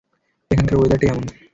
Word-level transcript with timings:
এখানকার 0.51 0.77
ওয়েদারটাই 0.77 1.09
এমন! 1.11 1.25